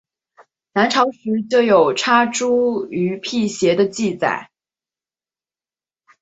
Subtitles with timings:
[0.73, 4.49] 南朝时就有插茱萸辟邪的记载。